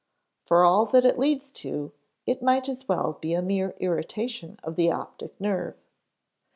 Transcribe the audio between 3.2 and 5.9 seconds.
be a mere irritation of the optic nerve.